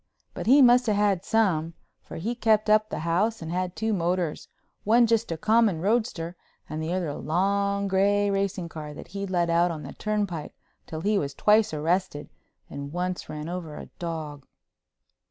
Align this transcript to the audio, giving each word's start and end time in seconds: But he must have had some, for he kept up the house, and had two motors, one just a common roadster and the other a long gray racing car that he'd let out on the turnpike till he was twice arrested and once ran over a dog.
But 0.33 0.47
he 0.47 0.63
must 0.63 0.87
have 0.87 0.95
had 0.95 1.23
some, 1.23 1.75
for 2.01 2.15
he 2.17 2.33
kept 2.33 2.71
up 2.71 2.89
the 2.89 3.01
house, 3.01 3.39
and 3.39 3.51
had 3.51 3.75
two 3.75 3.93
motors, 3.93 4.47
one 4.83 5.05
just 5.05 5.31
a 5.31 5.37
common 5.37 5.79
roadster 5.79 6.35
and 6.67 6.81
the 6.81 6.91
other 6.91 7.09
a 7.09 7.17
long 7.17 7.87
gray 7.87 8.31
racing 8.31 8.67
car 8.67 8.95
that 8.95 9.09
he'd 9.09 9.29
let 9.29 9.51
out 9.51 9.69
on 9.69 9.83
the 9.83 9.93
turnpike 9.93 10.55
till 10.87 11.01
he 11.01 11.19
was 11.19 11.35
twice 11.35 11.71
arrested 11.71 12.31
and 12.67 12.91
once 12.91 13.29
ran 13.29 13.47
over 13.47 13.75
a 13.75 13.91
dog. 13.99 14.47